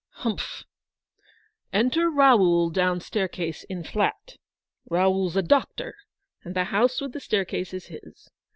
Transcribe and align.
"Humph! 0.25 0.63
Enter 1.71 2.09
Raoul 2.09 2.71
down 2.71 3.01
staircase 3.01 3.63
in 3.65 3.83
flat. 3.83 4.37
Retold' 4.89 5.33
s 5.33 5.35
a 5.35 5.43
doctor, 5.43 5.93
and 6.43 6.55
the 6.55 6.63
house 6.63 6.99
with 7.01 7.11
the 7.13 7.19
staircase 7.19 7.71
is 7.71 7.85
his. 7.85 8.31